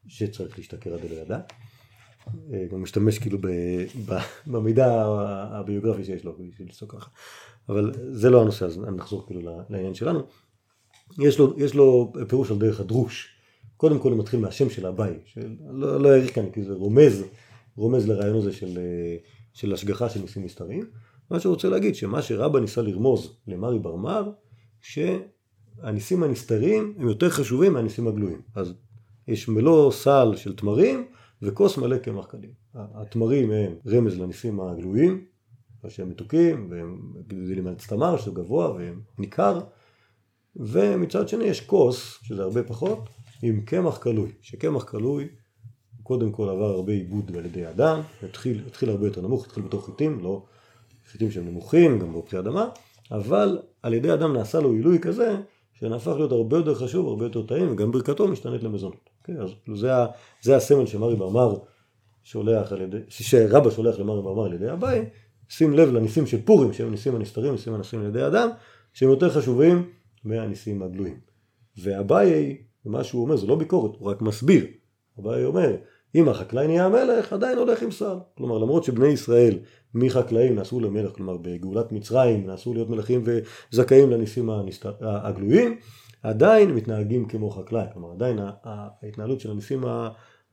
שצריך 0.09 0.59
להשתכר 0.59 0.95
עד 0.95 1.01
לא 1.11 1.17
ידע. 1.17 1.41
אה, 2.53 2.67
הוא 2.71 2.79
משתמש 2.79 3.19
כאילו 3.19 3.39
במידע 4.47 5.05
הביוגרפי 5.51 6.05
שיש 6.05 6.25
לו 6.25 6.33
בשביל 6.33 6.69
לפסוק 6.69 6.93
ככה. 6.93 7.11
אבל 7.69 7.93
זה 8.13 8.31
לא 8.31 8.43
הנושא, 8.43 8.65
אז 8.65 8.79
נחזור 8.79 9.27
כאילו 9.27 9.41
לעניין 9.69 9.95
שלנו. 9.95 10.21
יש 11.19 11.39
לו, 11.39 11.55
יש 11.59 11.75
לו 11.75 12.13
פירוש 12.29 12.51
על 12.51 12.59
דרך 12.59 12.81
הדרוש. 12.81 13.40
קודם 13.81 13.99
כל 13.99 14.11
הוא 14.11 14.19
מתחיל 14.19 14.41
מהשם 14.41 14.71
של 14.71 14.87
אביי, 14.87 15.19
שלא 15.25 16.01
לא 16.01 16.09
אעריך 16.09 16.35
כאן 16.35 16.51
כי 16.51 16.63
זה 16.63 16.73
רומז, 16.73 17.25
רומז 17.77 18.09
לרעיון 18.09 18.37
הזה 18.37 18.53
של, 18.53 18.79
אה, 18.79 19.17
של 19.53 19.75
השגחה 19.75 20.09
של 20.09 20.21
ניסים 20.21 20.45
נסתרים. 20.45 20.91
מה 21.31 21.41
שהוא 21.41 21.55
רוצה 21.55 21.69
להגיד, 21.69 21.95
שמה 21.95 22.23
שרבא 22.23 22.61
ניסה 22.61 22.83
לרמוז 22.83 23.37
למרי 23.47 23.79
ברמר, 23.79 24.31
שהניסים 24.81 26.23
הנסתרים 26.23 26.95
הם 26.99 27.09
יותר 27.09 27.31
חשובים 27.31 27.73
מהניסים 27.73 28.09
הגלויים. 28.09 28.41
אז 28.55 28.73
יש 29.29 29.49
מלוא 29.49 29.93
סל 29.93 30.33
של 30.37 30.57
תמרים 30.57 31.07
וכוס 31.43 31.79
מלא 31.79 31.99
קמח 31.99 32.27
קלים. 32.27 32.53
התמרים 32.75 33.51
הם 33.51 33.75
רמז 33.87 34.19
לניסים 34.19 34.61
הגלויים, 34.61 35.25
שהם 35.89 36.09
מתוקים, 36.09 36.67
והם 36.71 37.13
גדלים 37.27 37.67
על 37.67 37.75
צטמר, 37.75 38.17
שזה 38.17 38.31
גבוה 38.31 38.71
והם 38.71 39.01
ניכר, 39.19 39.61
ומצד 40.57 41.29
שני 41.29 41.45
יש 41.45 41.61
כוס, 41.61 42.19
שזה 42.23 42.43
הרבה 42.43 42.63
פחות, 42.63 43.09
עם 43.43 43.61
קמח 43.61 43.99
קלוי, 43.99 44.33
שקמח 44.41 44.85
קלוי 44.85 45.29
קודם 46.03 46.33
כל 46.33 46.49
עבר 46.49 46.65
הרבה 46.65 46.93
עיבוד 46.93 47.37
על 47.37 47.47
ידי 47.47 47.69
אדם, 47.69 48.01
התחיל, 48.23 48.63
התחיל 48.67 48.91
הרבה 48.91 49.07
יותר 49.07 49.21
נמוך, 49.21 49.47
התחיל 49.47 49.63
בתור 49.63 49.87
חיטים, 49.87 50.21
לא 50.23 50.43
חיטים 51.07 51.31
שהם 51.31 51.47
נמוכים, 51.47 51.99
גם 51.99 52.21
פרי 52.29 52.39
אדמה, 52.39 52.69
אבל 53.11 53.59
על 53.83 53.95
ידי 53.95 54.13
אדם 54.13 54.33
נעשה 54.33 54.61
לו 54.61 54.73
עילוי 54.73 54.99
כזה, 54.99 55.37
שנהפך 55.73 56.13
להיות 56.17 56.33
הרבה 56.33 56.57
יותר 56.57 56.75
חשוב, 56.75 57.07
הרבה 57.07 57.25
יותר 57.25 57.47
טעים, 57.47 57.73
וגם 57.73 57.93
ברכתו 57.93 58.29
משתנית 58.29 58.63
למזונות. 58.63 59.11
אוקיי? 59.21 59.35
אז 59.39 59.51
זה, 59.75 59.91
זה 60.43 60.57
הסמל 60.57 60.87
שמרי 60.87 61.17
ברמר 61.17 61.57
שולח 62.23 62.73
על 62.73 62.81
ידי, 62.81 62.99
שרבא 63.09 63.71
שולח 63.71 63.99
למרי 63.99 64.23
ברמר 64.23 64.45
על 64.45 64.53
ידי 64.53 64.73
אביי, 64.73 65.09
שים 65.49 65.73
לב 65.73 65.89
לניסים 65.89 66.27
של 66.27 66.43
פורים, 66.43 66.73
שהם 66.73 66.91
ניסים 66.91 67.15
הנסתרים, 67.15 67.53
ניסים 67.53 67.75
הנסים 67.75 68.01
על 68.01 68.07
ידי 68.07 68.27
אדם, 68.27 68.49
שהם 68.93 69.09
יותר 69.09 69.31
חשובים 69.31 69.91
מהניסים 70.25 70.83
הגלויים. 70.83 71.21
ואביי, 71.83 72.57
מה 72.85 73.05
שהוא 73.05 73.23
אומר, 73.23 73.37
זה 73.37 73.47
לא 73.47 73.57
ביקורת, 73.57 73.97
הוא 73.99 74.11
רק 74.11 74.23
מסביר. 74.23 74.67
אביי 75.19 75.45
אומר, 75.45 75.77
אם 76.15 76.29
החקלאי 76.29 76.67
נהיה 76.67 76.87
המלך, 76.87 77.33
עדיין 77.33 77.59
הולך 77.59 77.83
עם 77.83 77.91
שר. 77.91 78.19
כלומר, 78.37 78.59
למרות 78.59 78.85
שבני 78.85 79.09
ישראל 79.09 79.59
מחקלאים 79.95 80.55
נעשו 80.55 80.81
למלך, 80.81 81.13
כלומר 81.17 81.37
בגאולת 81.37 81.93
מצרים 81.93 82.47
נעשו 82.47 82.75
להיות 82.75 82.91
מלכים 82.91 83.25
וזכאים 83.73 84.11
לניסים 84.11 84.51
הגלויים, 85.01 85.79
עדיין 86.23 86.71
מתנהגים 86.71 87.29
כמו 87.29 87.51
חקלאי. 87.51 87.87
כלומר, 87.93 88.13
עדיין 88.13 88.39
ההתנהלות 88.65 89.41
של 89.41 89.51
הניסים 89.51 89.85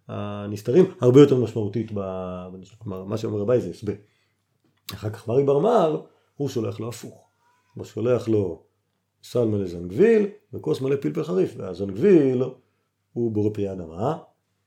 הנסתרים 0.08 0.86
הרבה 1.02 1.20
יותר 1.20 1.36
משמעותית, 1.36 1.92
ב... 1.94 2.00
כלומר, 2.78 3.04
מה 3.04 3.18
שאומר 3.18 3.42
אביי 3.42 3.62
זה 3.62 3.70
הסבר. 3.70 3.94
אחר 4.94 5.10
כך 5.10 5.28
מרי 5.28 5.44
ברמר, 5.44 6.02
הוא 6.36 6.50
שולח 6.50 6.80
לו 6.80 6.90
הפוך. 6.90 7.28
הוא 7.76 7.86
שולח 7.86 8.28
לו 8.28 8.67
סל 9.32 9.46
מלא 9.46 9.68
זנגוויל 9.68 10.26
וכוס 10.54 10.82
מלא 10.82 10.96
פלפל 10.96 11.24
חריף, 11.24 11.54
והזנגוויל 11.58 12.44
הוא 13.14 13.32
בורא 13.32 13.50
פרי 13.54 13.72
אדמה 13.72 14.18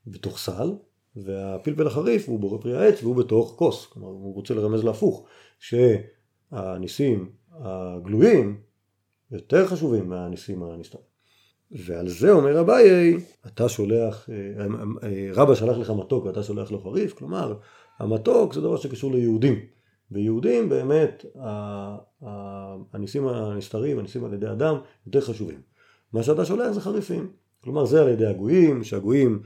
בתוך 0.07 0.39
סל, 0.39 0.73
והפלפל 1.17 1.87
החריף 1.87 2.29
הוא 2.29 2.41
בורא 2.41 2.59
פרי 2.59 2.77
העץ 2.77 3.03
והוא 3.03 3.17
בתוך 3.17 3.55
כוס. 3.57 3.87
כלומר, 3.87 4.09
הוא 4.09 4.35
רוצה 4.35 4.55
לרמז 4.55 4.85
להפוך, 4.85 5.27
שהניסים 5.59 7.31
הגלויים 7.53 8.61
יותר 9.31 9.67
חשובים 9.67 10.09
מהניסים 10.09 10.63
הנסתרים. 10.63 11.05
ועל 11.71 12.09
זה 12.09 12.33
אומר 12.33 12.61
אביי, 12.61 13.17
אתה 13.47 13.69
שולח, 13.69 14.29
אה, 14.31 14.67
אה, 15.03 15.31
רבא 15.33 15.55
שלח 15.55 15.79
לך 15.79 15.91
מתוק 15.91 16.25
ואתה 16.25 16.43
שולח 16.43 16.71
לו 16.71 16.81
חריף, 16.81 17.13
כלומר, 17.13 17.55
המתוק 17.99 18.55
זה 18.55 18.61
דבר 18.61 18.77
שקשור 18.77 19.13
ליהודים. 19.13 19.59
ויהודים 20.13 20.69
באמת 20.69 21.25
הניסים 22.93 23.29
הנסתרים, 23.29 23.99
הניסים 23.99 24.25
על 24.25 24.35
ידי 24.35 24.49
אדם, 24.49 24.77
יותר 25.07 25.21
חשובים. 25.21 25.61
מה 26.13 26.23
שאתה 26.23 26.45
שולח 26.45 26.71
זה 26.73 26.81
חריפים. 26.81 27.31
כלומר 27.63 27.85
זה 27.85 28.03
על 28.03 28.09
ידי 28.09 28.27
הגויים, 28.27 28.85
שהגויים 28.85 29.43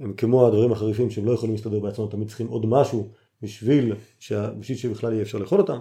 הם 0.00 0.12
כמו 0.12 0.46
הדברים 0.46 0.72
החריפים 0.72 1.10
שהם 1.10 1.24
לא 1.24 1.32
יכולים 1.32 1.54
להסתדר 1.54 1.80
בעצמם, 1.80 2.06
תמיד 2.10 2.28
צריכים 2.28 2.46
עוד 2.46 2.66
משהו 2.66 3.08
בשביל, 3.42 3.94
בשביל 4.58 4.78
שבכלל 4.78 5.12
יהיה 5.12 5.22
אפשר 5.22 5.38
לאכול 5.38 5.60
אותם. 5.60 5.78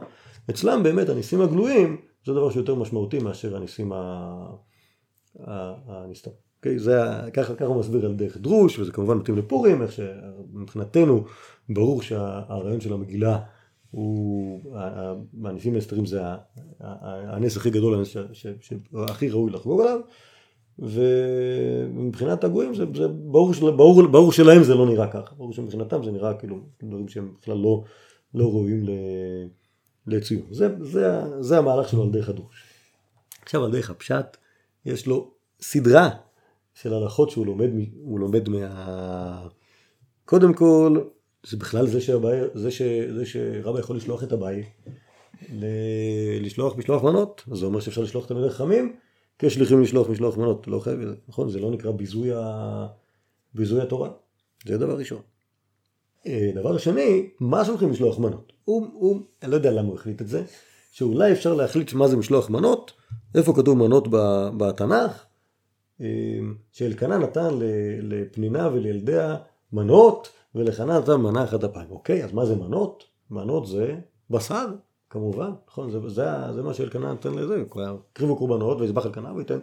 אצלם 0.50 0.84
באמת 0.84 1.10
הניסים 1.10 1.41
הגלויים 1.41 2.01
זה 2.25 2.34
דבר 2.34 2.50
שיותר 2.50 2.75
משמעותי 2.75 3.20
מאשר 3.20 3.55
הניסים 3.55 3.91
הנסתרים. 5.88 6.36
Okay, 6.36 6.39
אוקיי? 6.58 6.79
זה, 6.79 7.00
ככה, 7.34 7.55
ככה 7.55 7.65
הוא 7.65 7.79
מסביר 7.79 8.05
על 8.05 8.15
דרך 8.15 8.38
דרוש, 8.38 8.79
וזה 8.79 8.91
כמובן 8.91 9.17
מתאים 9.17 9.38
לפורים, 9.38 9.82
איך 9.82 9.91
שמבחינתנו 9.91 11.24
ברור 11.70 12.01
שהרעיון 12.01 12.82
של 12.82 12.94
המגילה 12.94 13.39
הוא, 13.95 14.61
הניסים 15.43 15.75
ההסתרים 15.75 16.05
זה 16.05 16.21
הנס 16.79 17.57
הכי 17.57 17.69
גדול, 17.69 18.03
שהכי 18.33 19.29
ראוי 19.29 19.51
לחגוג 19.51 19.81
עליו, 19.81 19.99
ומבחינת 20.79 22.43
הגויים 22.43 22.75
זה, 22.75 22.85
זה 22.95 23.07
ברור, 23.07 23.53
ברור, 23.61 24.07
ברור 24.07 24.31
שלהם 24.31 24.63
זה 24.63 24.75
לא 24.75 24.85
נראה 24.85 25.07
ככה, 25.11 25.35
ברור 25.35 25.53
שמבחינתם 25.53 26.03
זה 26.03 26.11
נראה 26.11 26.33
כאילו 26.33 26.59
דברים 26.83 27.07
שהם 27.07 27.33
בכלל 27.41 27.57
לא, 27.57 27.83
לא 28.33 28.45
ראויים 28.49 28.85
לציון. 30.07 30.45
זה, 30.51 30.67
זה, 30.81 31.21
זה 31.39 31.57
המהלך 31.57 31.89
שלו 31.89 32.03
על 32.03 32.09
דרך 32.09 32.29
הדרוש. 32.29 32.63
עכשיו 33.43 33.65
על 33.65 33.71
דרך 33.71 33.89
הפשט 33.89 34.37
יש 34.85 35.07
לו 35.07 35.31
סדרה 35.61 36.09
של 36.73 36.93
הלכות 36.93 37.29
שהוא 37.29 37.45
לומד, 37.45 37.69
לומד 38.07 38.49
מה... 38.49 39.47
קודם 40.25 40.53
כל 40.53 41.01
זה 41.47 41.57
בכלל 41.57 41.87
זה, 41.87 42.01
שהבאי, 42.01 42.37
זה, 42.53 42.71
ש, 42.71 42.81
זה 43.15 43.25
שרבא 43.25 43.79
יכול 43.79 43.95
לשלוח 43.95 44.23
את 44.23 44.31
הבאי 44.31 44.63
לשלוח 46.41 46.77
משלוח 46.77 47.03
מנות, 47.03 47.43
אז 47.51 47.57
זה 47.57 47.65
אומר 47.65 47.79
שאפשר 47.79 48.01
לשלוח 48.01 48.23
את 48.23 48.29
תלמידי 48.29 48.49
חכמים 48.49 48.95
כשליחים 49.39 49.81
לשלוח 49.81 50.09
משלוח 50.09 50.37
מנות, 50.37 50.67
לא 50.67 50.79
חייב, 50.79 50.99
נכון? 51.27 51.49
זה 51.49 51.59
לא 51.59 51.71
נקרא 51.71 51.91
ביזוי, 51.91 52.29
ה... 52.33 52.87
ביזוי 53.53 53.81
התורה, 53.81 54.09
זה 54.65 54.77
דבר 54.77 54.97
ראשון. 54.97 55.21
אה, 56.27 56.51
דבר 56.55 56.77
שני, 56.77 57.29
מה 57.39 57.65
שולחים 57.65 57.91
לשלוח 57.91 58.19
מנות? 58.19 58.53
הוא, 58.65 58.87
הוא, 58.93 59.19
אני 59.43 59.51
לא 59.51 59.55
יודע 59.55 59.71
למה 59.71 59.87
הוא 59.87 59.95
החליט 59.95 60.21
את 60.21 60.27
זה, 60.27 60.43
שאולי 60.91 61.31
אפשר 61.31 61.53
להחליט 61.53 61.93
מה 61.93 62.07
זה 62.07 62.17
משלוח 62.17 62.49
מנות, 62.49 62.91
איפה 63.35 63.53
כתוב 63.55 63.77
מנות 63.77 64.07
בתנ"ך, 64.57 65.25
אה, 66.01 66.07
שאלקנה 66.71 67.17
נתן 67.17 67.49
לפנינה 68.01 68.69
ולילדיה 68.73 69.35
מנות, 69.73 70.29
ולחנה 70.55 71.00
נתן 71.00 71.15
מנה 71.15 71.43
אחת 71.43 71.63
אפיים. 71.63 71.91
אוקיי, 71.91 72.24
אז 72.24 72.33
מה 72.33 72.45
זה 72.45 72.55
מנות? 72.55 73.03
מנות 73.31 73.67
זה 73.67 73.95
בשר, 74.29 74.65
כמובן, 75.09 75.51
נכון? 75.67 75.91
זה, 75.91 76.00
זה, 76.09 76.25
זה 76.55 76.63
מה 76.63 76.74
שאלקנה 76.74 77.12
נותן 77.12 77.33
לזה, 77.33 77.63
הקריבו 77.75 78.35
קורבנות 78.35 78.81
ויזבח 78.81 79.05
אלקנה 79.05 79.33
וייתן, 79.33 79.59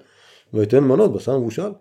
וייתן 0.53 0.85
מנות, 0.85 1.13
בשר 1.13 1.39
מבושל. 1.39 1.73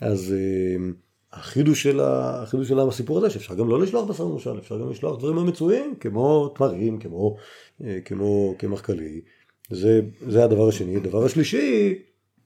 אז 0.00 0.32
אה, 0.32 0.90
החידוש 1.32 1.82
של, 1.82 2.00
החידוש 2.02 2.68
של 2.68 2.80
הסיפור 2.80 3.18
הזה, 3.18 3.30
שאפשר 3.30 3.54
גם 3.54 3.68
לא 3.68 3.80
לשלוח 3.80 4.10
בשר 4.10 4.26
מבושל, 4.26 4.58
אפשר 4.58 4.78
גם 4.78 4.90
לשלוח 4.90 5.18
דברים 5.18 5.38
המצויים, 5.38 5.94
כמו 5.94 6.48
תמרים, 6.48 6.98
כמו, 6.98 7.36
אה, 7.84 7.98
כמו 8.04 8.54
קמח 8.58 8.80
קלי. 8.80 9.20
זה, 9.70 10.00
זה 10.28 10.44
הדבר 10.44 10.68
השני. 10.68 10.96
הדבר 10.96 11.24
השלישי, 11.24 11.94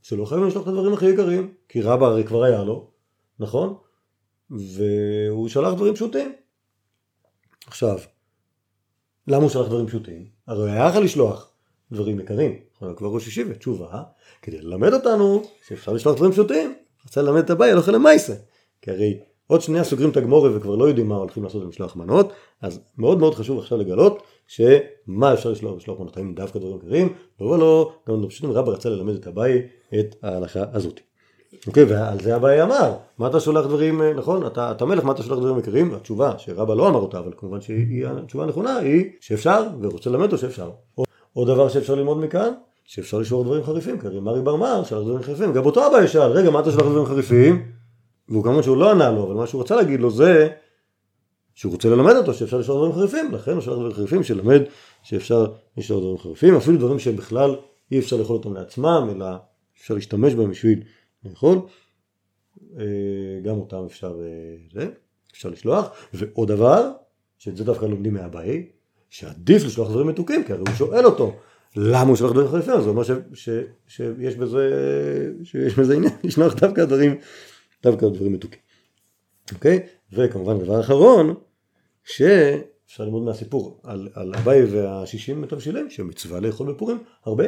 שלא 0.02 0.24
חייבים 0.24 0.48
לשלוח 0.48 0.62
את 0.62 0.68
הדברים 0.68 0.92
הכי 0.92 1.06
יקרים, 1.06 1.52
כי 1.68 1.82
רבא 1.82 2.06
הרי 2.06 2.24
כבר 2.24 2.44
היה 2.44 2.64
לו, 2.64 2.90
נכון? 3.40 3.74
והוא 4.52 5.48
שלח 5.48 5.74
דברים 5.74 5.94
פשוטים. 5.94 6.32
עכשיו, 7.66 7.98
למה 9.28 9.42
הוא 9.42 9.50
שלח 9.50 9.66
דברים 9.66 9.86
פשוטים? 9.86 10.26
הרי 10.46 10.70
היה 10.70 10.88
יכול 10.88 11.04
לשלוח 11.04 11.50
דברים 11.92 12.20
יקרים. 12.20 12.58
כבר 12.96 13.08
ראש 13.08 13.26
ישיבה, 13.26 13.54
תשובה, 13.54 14.02
כדי 14.42 14.60
ללמד 14.60 14.92
אותנו 14.92 15.42
שאפשר 15.66 15.92
לשלוח 15.92 16.16
דברים 16.16 16.32
פשוטים. 16.32 16.74
רצה 17.06 17.22
ללמד 17.22 17.42
את 17.44 17.50
הבעיה, 17.50 17.72
הלכה 17.72 17.92
למעשה. 17.92 18.34
כי 18.82 18.90
הרי 18.90 19.20
עוד 19.46 19.60
שנייה 19.60 19.84
סוגרים 19.84 20.10
את 20.10 20.16
הגמורה 20.16 20.56
וכבר 20.56 20.76
לא 20.76 20.84
יודעים 20.84 21.08
מה 21.08 21.16
הולכים 21.16 21.44
לעשות 21.44 21.62
במשלוח 21.62 21.96
מנות, 21.96 22.32
אז 22.60 22.80
מאוד 22.98 23.18
מאוד 23.18 23.34
חשוב 23.34 23.58
עכשיו 23.58 23.78
לגלות 23.78 24.22
שמה 24.46 25.34
אפשר 25.34 25.50
לשלוח 25.50 25.72
במשלוח 25.72 26.00
מנות, 26.00 26.16
האם 26.16 26.34
דווקא 26.34 26.58
דברים 26.58 26.76
יקרים, 26.76 27.14
לא 27.40 27.46
ולא, 27.46 27.92
גם 28.08 28.28
פשוט 28.28 28.50
רבא 28.56 28.72
רצה 28.72 28.88
ללמד 28.88 29.14
את 29.14 29.26
הבעיה 29.26 29.62
את 30.00 30.16
ההלכה 30.22 30.64
הזאת. 30.72 31.00
אוקיי, 31.66 31.84
ועל 31.84 32.20
זה 32.20 32.36
אביי 32.36 32.62
אמר, 32.62 32.94
מה 33.18 33.26
אתה 33.26 33.40
שולח 33.40 33.66
דברים, 33.66 34.02
אה, 34.02 34.14
נכון, 34.14 34.46
אתה, 34.46 34.70
אתה 34.70 34.84
מלך, 34.84 35.04
מה 35.04 35.12
אתה 35.12 35.22
שולח 35.22 35.38
דברים 35.38 35.58
יקרים? 35.58 35.94
התשובה 35.94 36.34
שרבא 36.38 36.74
לא 36.74 36.88
אמר 36.88 37.00
אותה, 37.00 37.18
אבל 37.18 37.32
כמובן 37.36 37.60
שהתשובה 37.60 38.44
הנכונה 38.44 38.76
היא 38.76 39.04
שאפשר, 39.20 39.66
ורוצה 39.80 40.10
ללמד 40.10 40.22
אותו 40.22 40.38
שאפשר. 40.38 40.70
עוד 41.32 41.48
דבר 41.48 41.68
שאפשר 41.68 41.94
ללמוד 41.94 42.18
מכאן, 42.24 42.52
שאפשר 42.84 43.18
לשמור 43.18 43.44
דברים 43.44 43.64
חריפים, 43.64 44.00
כי 44.00 44.06
הרי 44.06 44.20
מרי 44.20 44.42
בר 44.42 44.56
מר 44.56 44.84
שלח 44.84 44.98
דברים 44.98 45.22
חריפים, 45.22 45.52
גם 45.52 45.66
אותו 45.66 45.86
אביי 45.86 46.08
שאל, 46.08 46.30
רגע, 46.30 46.50
מה 46.50 46.60
אתה 46.60 46.70
שולח 46.70 46.86
דברים 46.86 47.06
חריפים? 47.06 47.62
והוא 48.28 48.44
כמובן 48.44 48.62
שהוא 48.62 48.76
לא 48.76 48.90
ענה 48.90 49.10
לו, 49.10 49.26
אבל 49.26 49.34
מה 49.34 49.46
שהוא 49.46 49.62
רצה 49.62 49.76
להגיד 49.76 50.00
לו 50.00 50.10
זה 50.10 50.48
שהוא 51.54 51.72
רוצה 51.72 51.88
ללמד 51.88 52.16
אותו 52.16 52.34
שאפשר 52.34 52.58
לשלוח 52.58 52.76
דברים 52.76 52.92
חריפים, 52.92 53.32
לכן 53.32 53.52
הוא 53.52 53.60
שלח 53.60 53.74
דברים 53.74 53.92
חריפים, 53.92 54.22
שלמד 54.22 54.62
שאפשר 55.02 55.46
לשלוח 55.76 56.00
דברים 56.00 56.18
חריפים, 56.18 56.56
אפילו 56.56 56.78
דברים 56.78 56.98
שבכלל 56.98 57.56
אי 57.92 57.98
אפשר 57.98 58.16
לאכול 58.16 58.36
אותם 58.36 58.54
לעצמם, 58.54 59.08
אלא 59.16 59.26
אפשר 59.80 59.94
להשתמש 59.94 60.34
בהם 60.34 60.50
בשביל 60.50 60.82
לאכול, 61.24 61.58
אה, 62.78 62.84
גם 63.42 63.56
אותם 63.58 63.84
אפשר, 63.86 64.20
אה, 64.22 64.56
זה, 64.72 64.90
אפשר 65.32 65.48
לשלוח, 65.48 66.08
ועוד 66.14 66.48
דבר, 66.48 66.90
שאת 67.38 67.56
זה 67.56 67.64
דווקא 67.64 67.84
לומדים 67.84 68.14
מהבאי, 68.14 68.66
שעדיף 69.10 69.64
לשלוח 69.64 69.90
דברים 69.90 70.06
מתוקים, 70.06 70.44
כי 70.44 70.52
הרי 70.52 70.62
הוא 70.68 70.76
שואל 70.76 71.04
אותו, 71.06 71.36
למה 71.76 72.08
הוא 72.08 72.16
שולח 72.16 72.32
דברים 72.32 72.48
חריפים? 72.48 72.80
זה 72.80 72.88
אומר 72.88 73.02
שיש 73.34 74.36
בזה, 74.36 74.70
שיש 75.44 75.74
בזה 75.74 75.94
עניין, 75.94 76.12
לשלוח 76.24 76.54
דווקא 76.54 76.84
דברים, 76.84 77.16
דווקא 77.82 78.08
דברים 78.08 78.32
מתוקים. 78.32 78.60
אוקיי? 79.54 79.86
וכמובן 80.12 80.58
דבר 80.58 80.80
אחרון, 80.80 81.34
שאפשר 82.04 83.04
ללמוד 83.04 83.22
מהסיפור 83.22 83.80
על, 83.82 84.08
על 84.14 84.34
אביי 84.34 84.64
והשישים 84.64 85.40
מתבשילים, 85.40 85.90
שמצווה 85.90 86.40
לאכול 86.40 86.72
בפורים, 86.72 86.98
הרבה. 87.24 87.44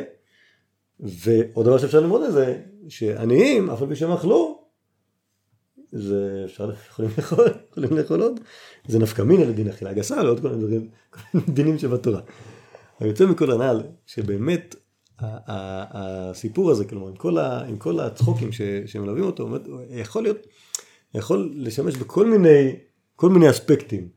ועוד 1.01 1.67
דבר 1.67 1.79
שאפשר 1.79 2.01
ללמוד 2.01 2.23
את 2.23 2.33
זה, 2.33 2.61
שעניים, 2.89 3.71
אף 3.71 3.83
על 3.83 3.89
פי 3.89 3.97
שהם 3.97 4.13
אכלו, 4.13 4.65
זה 5.93 6.43
אפשר, 6.45 6.71
יכולים 6.91 7.11
לאכול, 7.19 7.45
יכולים 7.71 7.97
לאכול 7.97 8.23
עוד, 8.23 8.41
זה 8.87 8.99
נפקא 8.99 9.23
מינא 9.23 9.43
לדין 9.43 9.69
אכילה 9.69 9.93
גסה 9.93 10.17
ועוד 10.25 10.41
כל 10.41 10.49
מיני 10.49 10.87
דינים 11.57 11.79
שבתורה. 11.79 12.21
היוצא 13.01 13.27
מכל 13.27 13.51
הנ"ל, 13.51 13.83
שבאמת 14.07 14.77
הסיפור 15.21 16.71
הזה, 16.71 16.85
כלומר 16.85 17.09
עם 17.09 17.17
כל, 17.17 17.39
ה, 17.39 17.65
עם 17.65 17.77
כל 17.77 18.01
הצחוקים 18.01 18.53
ש, 18.53 18.61
שמלווים 18.87 19.25
אותו, 19.25 19.49
יכול 19.91 20.23
להיות, 20.23 20.47
יכול 21.15 21.53
לשמש 21.55 21.97
בכל 21.97 22.27
מיני, 22.27 22.77
כל 23.17 23.29
מיני 23.29 23.51
אספקטים 23.51 24.09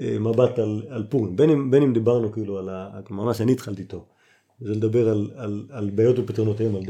אה, 0.00 0.18
מבט 0.18 0.58
על, 0.58 0.82
על 0.88 1.06
פורים, 1.10 1.36
בין 1.36 1.50
אם, 1.50 1.70
בין 1.70 1.82
אם 1.82 1.92
דיברנו 1.92 2.32
כאילו 2.32 2.58
על, 2.58 2.68
ה, 2.68 3.00
כלומר 3.04 3.24
מה 3.24 3.34
שאני 3.34 3.52
התחלתי 3.52 3.82
איתו, 3.82 4.06
זה 4.64 4.72
לדבר 4.72 5.08
על, 5.08 5.30
על, 5.36 5.64
על 5.70 5.90
בעיות 5.90 6.18
ופתרונותיהם 6.18 6.76
על 6.76 6.82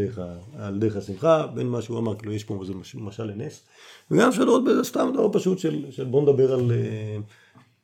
על 0.55 0.79
דרך 0.79 0.97
השמחה, 0.97 1.47
בין 1.47 1.67
מה 1.67 1.83
שהוא 1.83 1.99
אמר, 1.99 2.17
כאילו 2.17 2.33
יש 2.33 2.45
פה 2.45 2.59
איזה 2.61 2.73
משל 2.95 3.25
לנס, 3.25 3.65
וגם 4.11 4.29
אפשר 4.29 4.45
לראות 4.45 4.65
בזה 4.65 4.85
סתם 4.85 5.11
דבר 5.15 5.33
פשוט 5.33 5.59
של, 5.59 5.85
של 5.91 6.05
בוא 6.05 6.23
נדבר 6.23 6.53
על, 6.53 6.73
אה, 6.73 7.17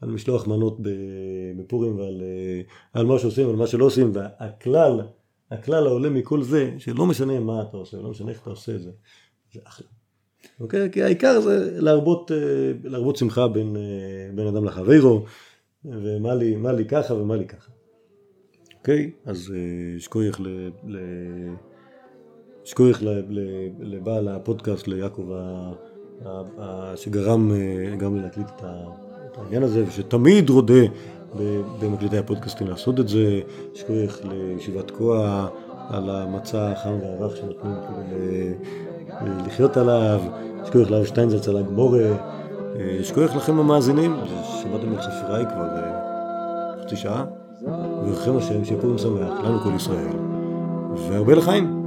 על 0.01 0.11
משלוח 0.11 0.47
מנות 0.47 0.79
בפורים 1.57 1.99
ועל 1.99 2.23
על 2.93 3.07
מה 3.07 3.19
שעושים 3.19 3.47
ועל 3.47 3.57
מה 3.57 3.67
שלא 3.67 3.85
עושים, 3.85 4.13
והכלל, 4.15 5.01
הכלל 5.51 5.87
העולה 5.87 6.11
מכל 6.11 6.43
זה, 6.43 6.75
שלא 6.79 7.07
משנה 7.07 7.41
מה 7.41 7.63
אתה 7.63 7.77
עושה, 7.77 7.97
לא 7.97 8.11
משנה 8.11 8.31
איך 8.31 8.43
אתה 8.43 8.51
עושה 8.51 8.75
את 8.75 8.83
זה, 8.83 8.91
זה 9.53 9.61
אחלה. 9.65 9.87
אוקיי? 10.61 10.91
כי 10.93 11.03
העיקר 11.03 11.41
זה 11.41 11.81
להרבות, 11.81 12.33
אה, 12.33 12.73
להרבות 12.85 13.17
שמחה 13.17 13.49
בין, 13.49 13.77
אה, 13.77 14.31
בין 14.35 14.47
אדם 14.47 14.65
לחברו, 14.65 15.25
ומה 15.85 16.35
לי, 16.35 16.57
לי 16.77 16.85
ככה 16.85 17.15
ומה 17.15 17.37
לי 17.37 17.47
ככה. 17.47 17.71
אוקיי? 18.89 19.11
אז 19.27 19.55
שכוייך 22.65 23.03
ל... 23.03 23.33
לבעל 23.81 24.29
הפודקאסט, 24.29 24.89
ליעקב 24.89 25.31
שגרם 26.97 27.53
גם 27.99 28.17
להקליט 28.17 28.47
את 28.57 29.39
העניין 29.39 29.63
הזה, 29.63 29.85
ושתמיד 29.89 30.51
רודה 30.51 30.83
במקליטי 31.81 32.19
הפודקאסטים 32.19 32.67
לעשות 32.67 33.01
את 33.01 33.09
זה. 33.09 33.41
שכוייך 33.75 34.21
לישיבת 34.25 34.89
תקוע 34.89 35.49
על 35.89 36.11
המצע 36.11 36.73
החם 36.73 36.99
והרך 37.03 37.37
שנותנים 37.37 37.75
כדי 37.89 38.55
לחיות 39.47 39.77
עליו. 39.77 40.21
שכוייך 40.67 40.91
לאב 40.91 41.05
שטיינזלץ 41.05 41.49
על 41.49 41.57
הגמורה. 41.57 42.35
שכוייך 43.03 43.37
לכם 43.37 43.59
המאזינים, 43.59 44.17
שמעתם 44.63 44.93
את 44.93 45.01
חפיריי 45.01 45.45
כבר 45.47 45.69
חצי 46.83 46.97
שעה. 46.97 47.48
וברכם 47.63 48.37
השם, 48.37 48.65
שיהיה 48.65 48.81
פורים 48.81 48.99
שמח, 48.99 49.41
לנו 49.45 49.61
כל 49.61 49.71
ישראל, 49.77 50.17
והרבה 51.09 51.35
לחיים. 51.35 51.78